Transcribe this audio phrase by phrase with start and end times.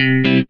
[0.00, 0.49] Herzlich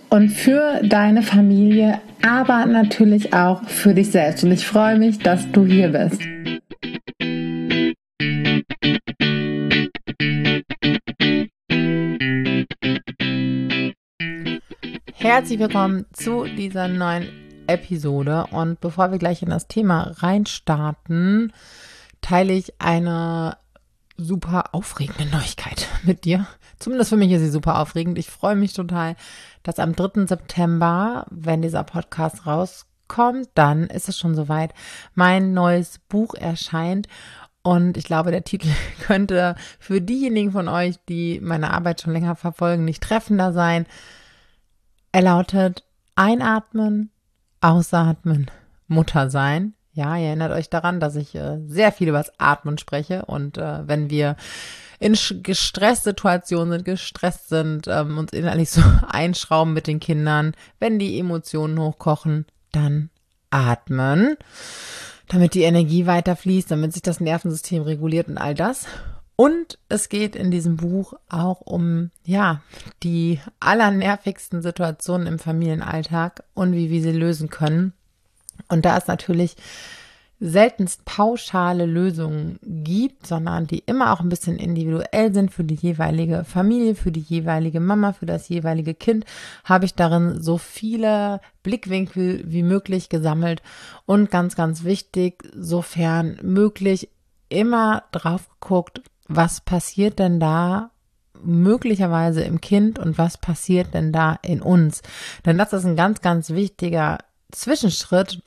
[0.11, 4.43] und für deine Familie aber natürlich auch für dich selbst.
[4.43, 6.21] Und ich freue mich, dass du hier bist.
[15.13, 17.29] Herzlich willkommen zu dieser neuen
[17.67, 18.47] Episode.
[18.51, 21.53] Und bevor wir gleich in das Thema reinstarten,
[22.19, 23.57] teile ich eine
[24.17, 26.47] super aufregende Neuigkeit mit dir.
[26.81, 28.17] Zumindest für mich ist sie super aufregend.
[28.17, 29.15] Ich freue mich total,
[29.63, 30.25] dass am 3.
[30.25, 34.73] September, wenn dieser Podcast rauskommt, dann ist es schon soweit,
[35.13, 37.07] mein neues Buch erscheint.
[37.61, 38.69] Und ich glaube, der Titel
[39.01, 43.85] könnte für diejenigen von euch, die meine Arbeit schon länger verfolgen, nicht treffender sein.
[45.11, 45.83] Er lautet
[46.15, 47.11] Einatmen,
[47.61, 48.49] Ausatmen,
[48.87, 49.75] Mutter sein.
[49.93, 53.57] Ja, ihr erinnert euch daran, dass ich äh, sehr viel über das Atmen spreche und
[53.57, 54.37] äh, wenn wir
[55.01, 61.19] in Gestresssituationen sind, gestresst sind, ähm, uns innerlich so einschrauben mit den Kindern, wenn die
[61.19, 63.09] Emotionen hochkochen, dann
[63.49, 64.37] atmen,
[65.27, 68.85] damit die Energie weiterfließt, damit sich das Nervensystem reguliert und all das.
[69.35, 72.61] Und es geht in diesem Buch auch um, ja,
[73.01, 77.93] die allernervigsten Situationen im Familienalltag und wie wir sie lösen können.
[78.67, 79.55] Und da ist natürlich
[80.43, 86.43] seltenst pauschale Lösungen gibt, sondern die immer auch ein bisschen individuell sind für die jeweilige
[86.43, 89.25] Familie, für die jeweilige Mama, für das jeweilige Kind,
[89.63, 93.61] habe ich darin so viele Blickwinkel wie möglich gesammelt
[94.07, 97.09] und ganz, ganz wichtig, sofern möglich,
[97.49, 100.89] immer drauf geguckt, was passiert denn da
[101.43, 105.03] möglicherweise im Kind und was passiert denn da in uns.
[105.45, 107.19] Denn das ist ein ganz, ganz wichtiger
[107.51, 108.41] Zwischenschritt,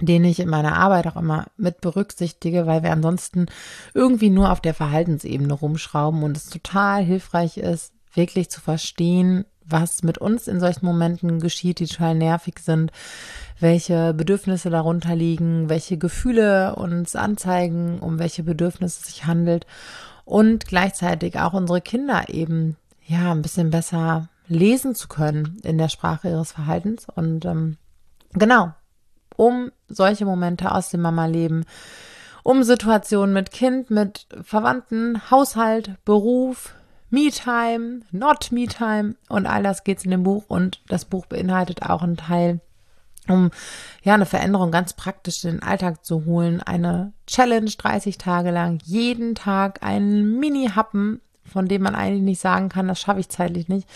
[0.00, 3.46] den ich in meiner Arbeit auch immer mit berücksichtige, weil wir ansonsten
[3.94, 10.02] irgendwie nur auf der Verhaltensebene rumschrauben und es total hilfreich ist, wirklich zu verstehen, was
[10.02, 12.90] mit uns in solchen Momenten geschieht, die total nervig sind,
[13.60, 19.66] welche Bedürfnisse darunter liegen, welche Gefühle uns anzeigen, um welche Bedürfnisse es sich handelt
[20.24, 22.76] und gleichzeitig auch unsere Kinder eben
[23.06, 27.76] ja ein bisschen besser lesen zu können in der Sprache ihres Verhaltens und ähm,
[28.32, 28.72] genau
[29.36, 31.64] um solche Momente aus dem Mama-Leben,
[32.42, 36.74] um Situationen mit Kind, mit Verwandten, Haushalt, Beruf,
[37.10, 42.02] Me-Time, Not Me-Time und all das geht's in dem Buch und das Buch beinhaltet auch
[42.02, 42.60] einen Teil,
[43.28, 43.50] um
[44.02, 48.78] ja eine Veränderung ganz praktisch in den Alltag zu holen, eine Challenge 30 Tage lang,
[48.84, 53.68] jeden Tag einen Mini-Happen, von dem man eigentlich nicht sagen kann, das schaffe ich zeitlich
[53.68, 53.88] nicht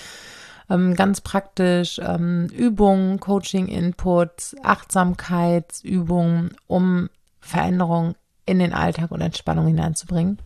[0.73, 7.09] ähm, ganz praktisch ähm, Übungen, Coaching-Inputs, Achtsamkeitsübungen, um
[7.41, 8.15] Veränderungen
[8.47, 10.39] in den Alltag und Entspannung hineinzubringen.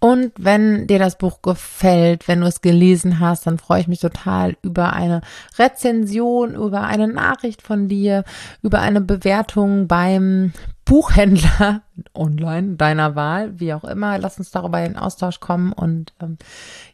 [0.00, 4.00] Und wenn dir das Buch gefällt, wenn du es gelesen hast, dann freue ich mich
[4.00, 5.22] total über eine
[5.58, 8.24] Rezension, über eine Nachricht von dir,
[8.60, 10.52] über eine Bewertung beim
[10.84, 11.82] Buchhändler
[12.14, 14.18] online deiner Wahl, wie auch immer.
[14.18, 16.38] Lass uns darüber in Austausch kommen und ähm,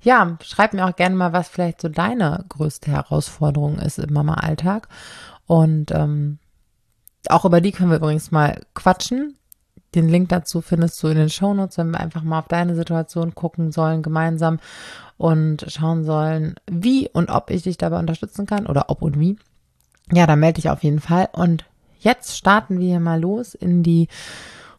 [0.03, 4.89] ja, schreib mir auch gerne mal, was vielleicht so deine größte Herausforderung ist im Mama-Alltag.
[5.47, 6.39] Und ähm,
[7.29, 9.37] auch über die können wir übrigens mal quatschen.
[9.95, 13.35] Den Link dazu findest du in den Shownotes, wenn wir einfach mal auf deine Situation
[13.35, 14.61] gucken sollen gemeinsam
[15.19, 19.37] und schauen sollen, wie und ob ich dich dabei unterstützen kann oder ob und wie.
[20.13, 21.65] Ja, dann melde dich auf jeden Fall und
[22.03, 24.09] Jetzt starten wir mal los in die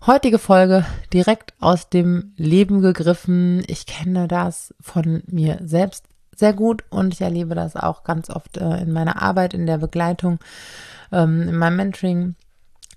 [0.08, 0.84] heutige Folge
[1.14, 3.64] direkt aus dem Leben gegriffen.
[3.68, 8.58] Ich kenne das von mir selbst sehr gut und ich erlebe das auch ganz oft
[8.58, 10.40] äh, in meiner Arbeit, in der Begleitung,
[11.12, 12.36] ähm, in meinem Mentoring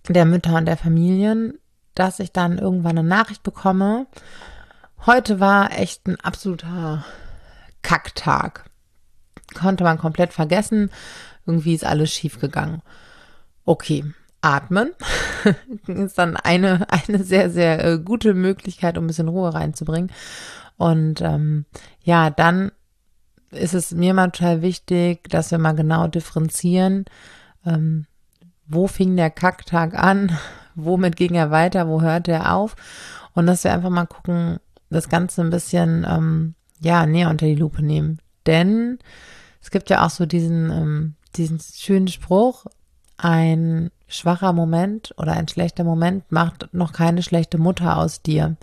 [0.08, 1.58] der Mütter und der Familien,
[1.94, 4.06] dass ich dann irgendwann eine Nachricht bekomme.
[5.04, 7.04] Heute war echt ein absoluter
[7.82, 8.70] Kacktag.
[9.52, 10.90] Konnte man komplett vergessen.
[11.44, 12.80] Irgendwie ist alles schief gegangen.
[13.64, 14.04] Okay,
[14.40, 14.90] atmen
[15.86, 20.10] ist dann eine, eine sehr, sehr äh, gute Möglichkeit, um ein bisschen Ruhe reinzubringen.
[20.76, 21.64] Und ähm,
[22.02, 22.72] ja, dann
[23.50, 27.04] ist es mir mal total wichtig, dass wir mal genau differenzieren,
[27.64, 28.06] ähm,
[28.66, 30.36] wo fing der Kacktag an,
[30.74, 32.76] womit ging er weiter, wo hört er auf
[33.34, 34.58] und dass wir einfach mal gucken,
[34.90, 38.20] das Ganze ein bisschen ähm, ja näher unter die Lupe nehmen.
[38.46, 38.98] Denn
[39.62, 42.66] es gibt ja auch so diesen, ähm, diesen schönen Spruch,
[43.16, 48.56] ein schwacher Moment oder ein schlechter Moment macht noch keine schlechte Mutter aus dir.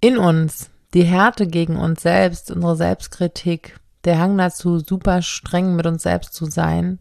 [0.00, 5.86] In uns, die Härte gegen uns selbst, unsere Selbstkritik, der Hang dazu, super streng mit
[5.86, 6.98] uns selbst zu sein,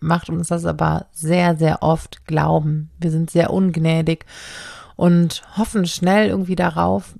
[0.00, 2.90] macht uns das aber sehr, sehr oft glauben.
[2.98, 4.24] Wir sind sehr ungnädig
[4.96, 7.14] und hoffen schnell irgendwie darauf,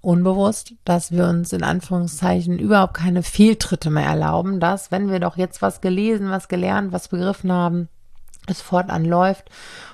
[0.00, 5.36] unbewusst, dass wir uns in Anführungszeichen überhaupt keine Fehltritte mehr erlauben, dass wenn wir doch
[5.36, 7.88] jetzt was gelesen, was gelernt, was begriffen haben,
[8.46, 9.50] es fortan läuft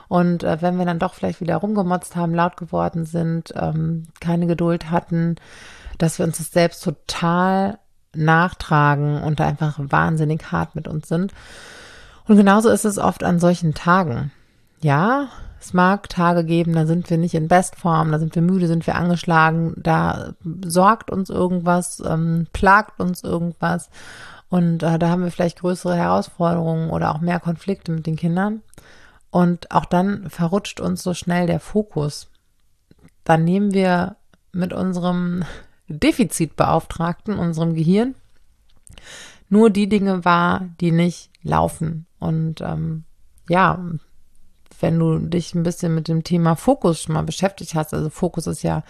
[0.08, 4.46] und äh, wenn wir dann doch vielleicht wieder rumgemotzt haben, laut geworden sind, ähm, keine
[4.46, 5.36] Geduld hatten,
[5.98, 7.78] dass wir uns das selbst total
[8.14, 11.32] nachtragen und einfach wahnsinnig hart mit uns sind.
[12.26, 14.32] Und genauso ist es oft an solchen Tagen.
[14.80, 15.28] Ja,
[15.60, 18.86] es mag Tage geben, da sind wir nicht in Bestform, da sind wir müde, sind
[18.86, 23.90] wir angeschlagen, da sorgt uns irgendwas, ähm, plagt uns irgendwas
[24.48, 28.62] und äh, da haben wir vielleicht größere Herausforderungen oder auch mehr Konflikte mit den Kindern.
[29.30, 32.30] Und auch dann verrutscht uns so schnell der Fokus.
[33.24, 34.16] Dann nehmen wir
[34.52, 35.44] mit unserem
[35.88, 38.14] Defizitbeauftragten, unserem Gehirn,
[39.48, 42.06] nur die Dinge wahr, die nicht laufen.
[42.18, 43.04] Und ähm,
[43.48, 43.78] ja,
[44.80, 48.46] wenn du dich ein bisschen mit dem Thema Fokus schon mal beschäftigt hast, also Fokus
[48.46, 48.82] ist ja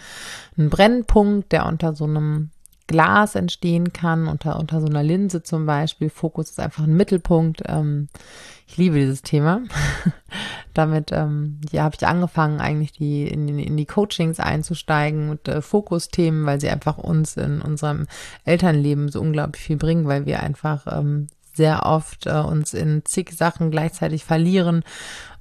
[0.57, 2.51] ein Brennpunkt, der unter so einem
[2.87, 6.09] Glas entstehen kann, unter, unter so einer Linse zum Beispiel.
[6.09, 7.61] Fokus ist einfach ein Mittelpunkt.
[7.67, 8.07] Ähm,
[8.65, 9.61] ich liebe dieses Thema.
[10.73, 15.61] Damit ähm, ja, habe ich angefangen, eigentlich die, in, in die Coachings einzusteigen mit äh,
[15.61, 18.07] Fokusthemen, weil sie einfach uns in unserem
[18.45, 21.27] Elternleben so unglaublich viel bringen, weil wir einfach ähm,
[21.57, 24.83] sehr oft äh, uns in zig Sachen gleichzeitig verlieren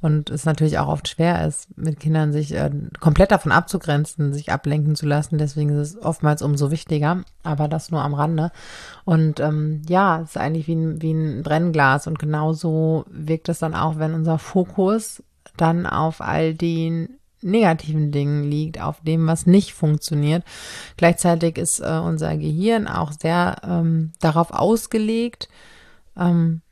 [0.00, 2.70] und es natürlich auch oft schwer ist, mit Kindern sich äh,
[3.00, 5.38] komplett davon abzugrenzen, sich ablenken zu lassen.
[5.38, 8.50] Deswegen ist es oftmals umso wichtiger, aber das nur am Rande.
[9.04, 13.58] Und ähm, ja, es ist eigentlich wie ein, wie ein Brennglas und genauso wirkt es
[13.58, 15.22] dann auch, wenn unser Fokus
[15.56, 20.44] dann auf all den negativen Dingen liegt, auf dem, was nicht funktioniert.
[20.96, 25.48] Gleichzeitig ist äh, unser Gehirn auch sehr ähm, darauf ausgelegt,
[26.18, 26.62] ähm,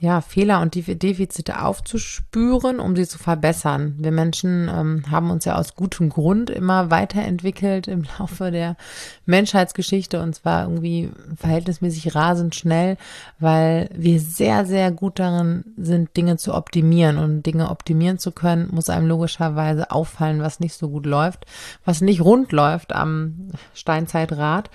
[0.00, 3.94] ja, Fehler und Defizite aufzuspüren, um sie zu verbessern.
[3.98, 8.76] Wir Menschen ähm, haben uns ja aus gutem Grund immer weiterentwickelt im Laufe der
[9.24, 12.96] Menschheitsgeschichte und zwar irgendwie verhältnismäßig rasend schnell,
[13.38, 17.18] weil wir sehr, sehr gut darin sind, Dinge zu optimieren.
[17.18, 21.46] Und Dinge optimieren zu können, muss einem logischerweise auffallen, was nicht so gut läuft,
[21.84, 24.70] was nicht rund läuft am Steinzeitrad.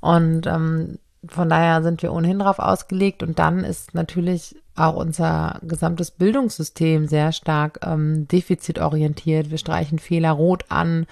[0.00, 0.98] Und ähm,
[1.28, 7.06] von daher sind wir ohnehin darauf ausgelegt und dann ist natürlich auch unser gesamtes Bildungssystem
[7.06, 9.50] sehr stark ähm, defizitorientiert.
[9.50, 11.06] Wir streichen Fehler rot an,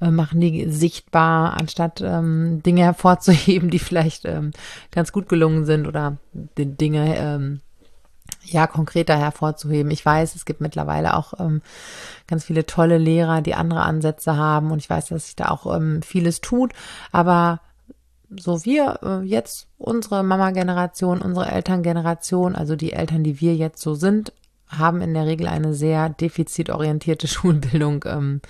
[0.00, 4.50] äh, machen die sichtbar, anstatt ähm, Dinge hervorzuheben, die vielleicht ähm,
[4.90, 7.60] ganz gut gelungen sind oder die Dinge ähm,
[8.42, 9.90] ja konkreter hervorzuheben.
[9.92, 11.62] Ich weiß, es gibt mittlerweile auch ähm,
[12.26, 15.74] ganz viele tolle Lehrer, die andere Ansätze haben und ich weiß, dass sich da auch
[15.74, 16.72] ähm, vieles tut,
[17.12, 17.60] aber
[18.30, 23.94] so wir äh, jetzt, unsere Mama-Generation, unsere Elterngeneration, also die Eltern, die wir jetzt so
[23.94, 24.32] sind,
[24.68, 28.40] haben in der Regel eine sehr defizitorientierte Schulbildung ähm,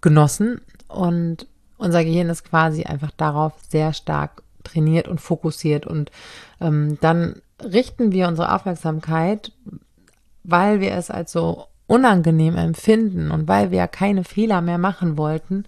[0.00, 0.60] genossen.
[0.88, 1.46] Und
[1.76, 5.86] unser Gehirn ist quasi einfach darauf sehr stark trainiert und fokussiert.
[5.86, 6.10] Und
[6.60, 9.52] ähm, dann richten wir unsere Aufmerksamkeit,
[10.44, 15.64] weil wir es als so unangenehm empfinden und weil wir keine Fehler mehr machen wollten,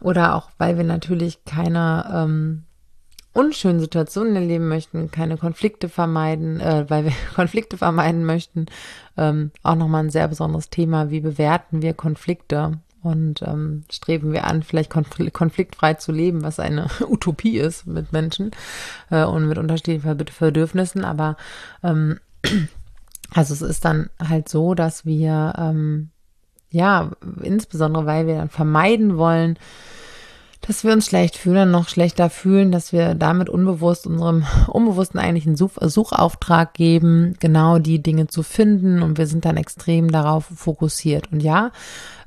[0.00, 2.64] oder auch, weil wir natürlich keine ähm,
[3.32, 8.66] unschönen Situationen erleben möchten, keine Konflikte vermeiden, äh, weil wir Konflikte vermeiden möchten.
[9.16, 14.44] Ähm, auch nochmal ein sehr besonderes Thema, wie bewerten wir Konflikte und ähm, streben wir
[14.46, 18.50] an, vielleicht konfliktfrei zu leben, was eine Utopie ist mit Menschen
[19.10, 21.04] äh, und mit unterschiedlichen Bedürfnissen.
[21.04, 21.36] Aber
[21.82, 22.20] ähm,
[23.34, 26.10] also es ist dann halt so, dass wir ähm,
[26.70, 27.10] ja,
[27.42, 29.58] insbesondere weil wir dann vermeiden wollen,
[30.60, 35.46] dass wir uns schlecht fühlen, noch schlechter fühlen, dass wir damit unbewusst unserem Unbewussten eigentlich
[35.46, 40.44] einen Such Suchauftrag geben, genau die Dinge zu finden und wir sind dann extrem darauf
[40.44, 41.32] fokussiert.
[41.32, 41.72] Und ja,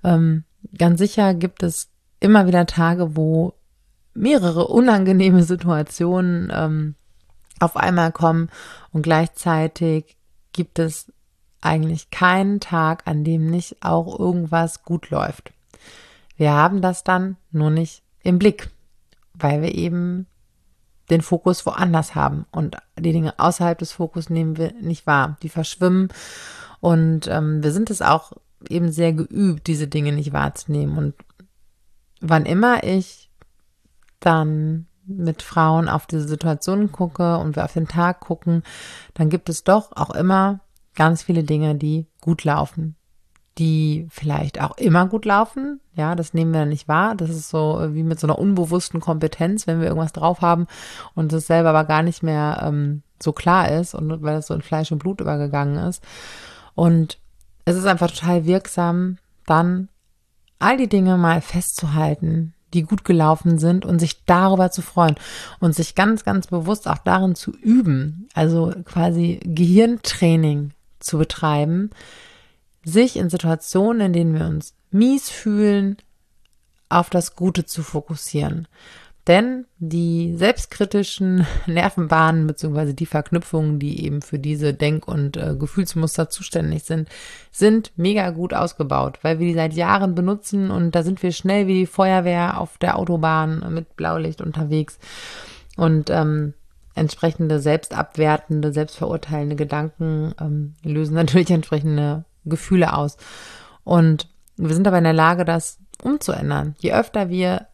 [0.03, 0.43] ähm,
[0.77, 3.53] ganz sicher gibt es immer wieder Tage, wo
[4.13, 6.95] mehrere unangenehme Situationen ähm,
[7.59, 8.49] auf einmal kommen
[8.91, 10.17] und gleichzeitig
[10.53, 11.11] gibt es
[11.65, 15.53] eigentlich keinen Tag, an dem nicht auch irgendwas gut läuft.
[16.35, 18.69] Wir haben das dann nur nicht im Blick,
[19.33, 20.27] weil wir eben
[21.09, 25.37] den Fokus woanders haben und die Dinge außerhalb des Fokus nehmen wir nicht wahr.
[25.43, 26.09] Die verschwimmen
[26.79, 28.31] und ähm, wir sind es auch
[28.69, 31.15] eben sehr geübt, diese Dinge nicht wahrzunehmen und
[32.21, 33.29] wann immer ich
[34.19, 38.63] dann mit Frauen auf diese Situation gucke und wir auf den Tag gucken,
[39.13, 40.61] dann gibt es doch auch immer
[40.95, 42.95] ganz viele Dinge, die gut laufen,
[43.57, 45.79] die vielleicht auch immer gut laufen.
[45.95, 47.15] Ja, das nehmen wir nicht wahr.
[47.15, 50.67] Das ist so wie mit so einer unbewussten Kompetenz, wenn wir irgendwas drauf haben
[51.15, 54.53] und es selber aber gar nicht mehr ähm, so klar ist und weil es so
[54.53, 56.03] in Fleisch und Blut übergegangen ist.
[56.75, 57.19] Und
[57.65, 59.89] es ist einfach total wirksam, dann
[60.59, 65.15] all die Dinge mal festzuhalten, die gut gelaufen sind und sich darüber zu freuen
[65.59, 70.71] und sich ganz, ganz bewusst auch darin zu üben, also quasi Gehirntraining
[71.03, 71.89] zu betreiben,
[72.83, 75.97] sich in Situationen, in denen wir uns mies fühlen,
[76.89, 78.67] auf das Gute zu fokussieren.
[79.27, 86.29] Denn die selbstkritischen Nervenbahnen beziehungsweise die Verknüpfungen, die eben für diese Denk- und äh, Gefühlsmuster
[86.29, 87.07] zuständig sind,
[87.51, 91.67] sind mega gut ausgebaut, weil wir die seit Jahren benutzen und da sind wir schnell
[91.67, 94.99] wie die Feuerwehr auf der Autobahn mit Blaulicht unterwegs.
[95.77, 96.53] Und ähm,
[96.95, 103.17] entsprechende selbstabwertende, selbstverurteilende Gedanken ähm, lösen natürlich entsprechende Gefühle aus.
[103.83, 106.75] Und wir sind aber in der Lage, das umzuändern.
[106.79, 107.67] Je öfter wir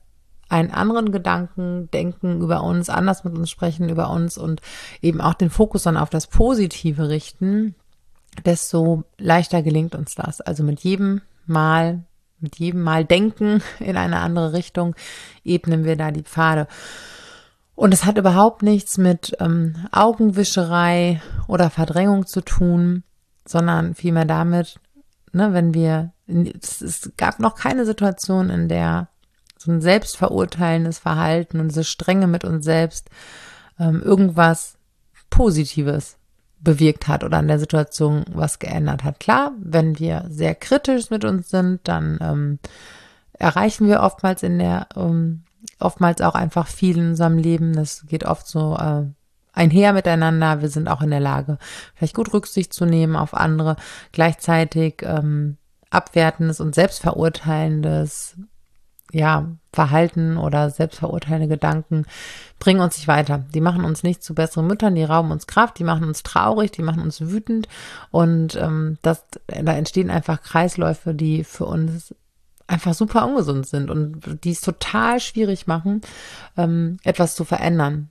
[0.50, 4.62] einen anderen Gedanken denken über uns, anders mit uns sprechen über uns und
[5.02, 7.76] eben auch den Fokus dann auf das Positive richten,
[8.46, 10.42] desto leichter gelingt uns das.
[10.42, 12.04] Also mit jedem Mal,
[12.40, 14.96] mit jedem Mal denken in eine andere Richtung,
[15.44, 16.68] ebnen wir da die Pfade.
[17.80, 23.04] Und es hat überhaupt nichts mit ähm, Augenwischerei oder Verdrängung zu tun,
[23.48, 24.82] sondern vielmehr damit,
[25.32, 29.08] ne, wenn wir, es, es gab noch keine Situation, in der
[29.58, 33.10] so ein selbstverurteilendes Verhalten und diese Strenge mit uns selbst
[33.80, 34.78] ähm, irgendwas
[35.30, 36.18] Positives
[36.60, 39.22] bewirkt hat oder an der Situation was geändert hat.
[39.22, 42.60] Klar, wenn wir sehr kritisch mit uns sind, dann ähm,
[43.32, 45.44] erreichen wir oftmals in der, ähm,
[45.80, 47.74] oftmals auch einfach viel in unserem Leben.
[47.74, 49.06] Das geht oft so äh,
[49.54, 50.62] einher miteinander.
[50.62, 51.58] Wir sind auch in der Lage,
[51.96, 53.76] vielleicht gut Rücksicht zu nehmen auf andere.
[54.12, 55.58] Gleichzeitig ähm,
[55.90, 58.38] abwertendes und selbstverurteilendes
[59.12, 62.06] ja, Verhalten oder selbstverurteilende Gedanken
[62.60, 63.44] bringen uns nicht weiter.
[63.54, 66.72] Die machen uns nicht zu besseren Müttern, die rauben uns Kraft, die machen uns traurig,
[66.72, 67.68] die machen uns wütend
[68.12, 72.14] und ähm, das, da entstehen einfach Kreisläufe, die für uns
[72.70, 76.02] einfach super ungesund sind und die es total schwierig machen,
[76.56, 78.10] ähm, etwas zu verändern,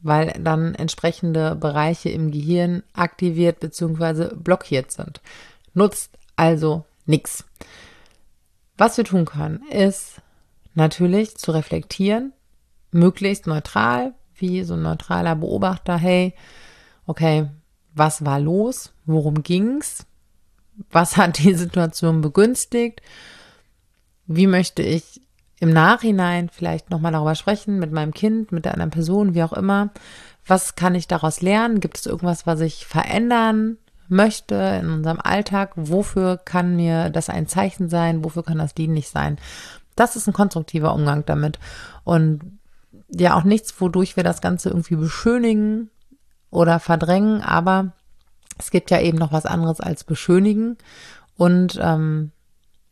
[0.00, 4.34] weil dann entsprechende Bereiche im Gehirn aktiviert bzw.
[4.34, 5.20] blockiert sind.
[5.72, 7.44] Nutzt also nichts.
[8.76, 10.20] Was wir tun können, ist
[10.74, 12.32] natürlich zu reflektieren,
[12.90, 16.34] möglichst neutral, wie so ein neutraler Beobachter, hey,
[17.06, 17.48] okay,
[17.94, 18.92] was war los?
[19.06, 20.06] Worum ging's?
[20.90, 23.00] Was hat die Situation begünstigt?
[24.26, 25.20] Wie möchte ich
[25.60, 29.52] im Nachhinein vielleicht nochmal darüber sprechen mit meinem Kind, mit der anderen Person, wie auch
[29.52, 29.90] immer?
[30.46, 31.80] Was kann ich daraus lernen?
[31.80, 33.78] Gibt es irgendwas, was ich verändern
[34.08, 35.72] möchte in unserem Alltag?
[35.76, 38.24] Wofür kann mir das ein Zeichen sein?
[38.24, 39.38] Wofür kann das dienlich sein?
[39.96, 41.58] Das ist ein konstruktiver Umgang damit.
[42.02, 42.58] Und
[43.08, 45.90] ja, auch nichts, wodurch wir das Ganze irgendwie beschönigen
[46.50, 47.92] oder verdrängen, aber
[48.58, 50.78] es gibt ja eben noch was anderes als beschönigen
[51.36, 52.30] und ähm,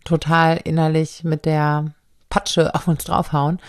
[0.04, 1.92] total innerlich mit der
[2.30, 3.60] Patsche auf uns draufhauen.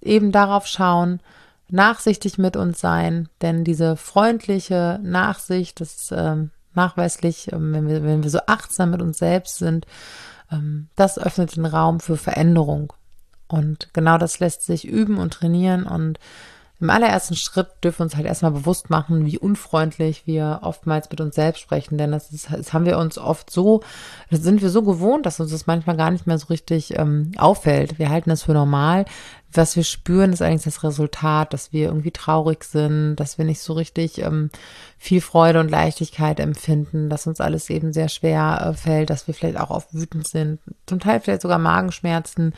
[0.00, 1.20] Eben darauf schauen,
[1.68, 8.22] nachsichtig mit uns sein, denn diese freundliche Nachsicht, das ähm, nachweislich, ähm, wenn wir, wenn
[8.22, 9.86] wir so achtsam mit uns selbst sind,
[10.50, 12.92] ähm, das öffnet den Raum für Veränderung.
[13.48, 15.86] Und genau das lässt sich üben und trainieren.
[15.86, 16.18] Und
[16.80, 21.20] im allerersten Schritt dürfen wir uns halt erstmal bewusst machen, wie unfreundlich wir oftmals mit
[21.20, 21.98] uns selbst sprechen.
[21.98, 23.82] Denn das, ist, das haben wir uns oft so,
[24.30, 27.32] das sind wir so gewohnt, dass uns das manchmal gar nicht mehr so richtig ähm,
[27.36, 27.98] auffällt.
[27.98, 29.06] Wir halten das für normal
[29.52, 33.60] was wir spüren, ist eigentlich das Resultat, dass wir irgendwie traurig sind, dass wir nicht
[33.60, 34.50] so richtig ähm,
[34.98, 39.32] viel Freude und Leichtigkeit empfinden, dass uns alles eben sehr schwer äh, fällt, dass wir
[39.32, 42.52] vielleicht auch oft wütend sind, zum Teil vielleicht sogar Magenschmerzen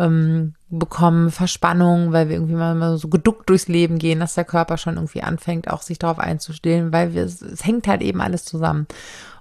[0.00, 4.78] ähm, bekommen, Verspannung, weil wir irgendwie mal so geduckt durchs Leben gehen, dass der Körper
[4.78, 8.44] schon irgendwie anfängt, auch sich darauf einzustellen, weil wir, es, es hängt halt eben alles
[8.44, 8.88] zusammen.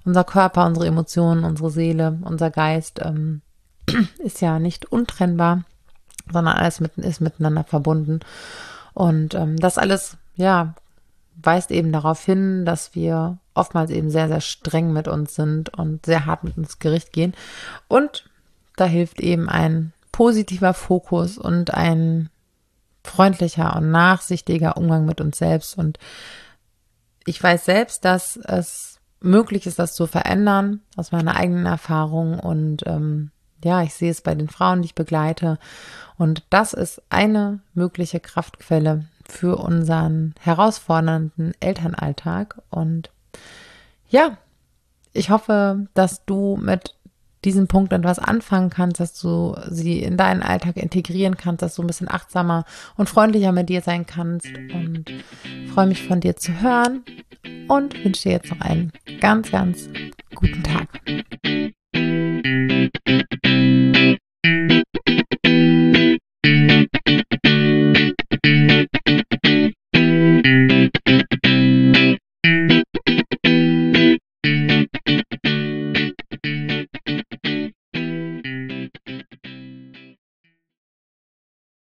[0.03, 3.41] Unser Körper, unsere Emotionen, unsere Seele, unser Geist ähm,
[4.19, 5.63] ist ja nicht untrennbar
[6.31, 8.19] sondern alles mit, ist miteinander verbunden.
[8.93, 10.73] Und ähm, das alles, ja,
[11.41, 16.05] weist eben darauf hin, dass wir oftmals eben sehr, sehr streng mit uns sind und
[16.05, 17.33] sehr hart mit uns Gericht gehen.
[17.87, 18.29] Und
[18.75, 22.29] da hilft eben ein positiver Fokus und ein
[23.03, 25.77] freundlicher und nachsichtiger Umgang mit uns selbst.
[25.77, 25.99] Und
[27.25, 32.39] ich weiß selbst, dass es möglich ist, das zu verändern, aus meiner eigenen Erfahrung.
[32.39, 33.31] Und ähm,
[33.65, 35.57] Ja, ich sehe es bei den Frauen, die ich begleite.
[36.19, 42.61] Und das ist eine mögliche Kraftquelle für unseren herausfordernden Elternalltag.
[42.69, 43.09] Und
[44.07, 44.37] ja,
[45.13, 46.93] ich hoffe, dass du mit
[47.43, 51.81] diesem Punkt etwas anfangen kannst, dass du sie in deinen Alltag integrieren kannst, dass du
[51.81, 52.65] ein bisschen achtsamer
[52.97, 54.45] und freundlicher mit dir sein kannst.
[54.75, 55.05] Und
[55.73, 57.03] freue mich von dir zu hören
[57.67, 59.89] und wünsche dir jetzt noch einen ganz, ganz
[60.35, 61.01] guten Tag.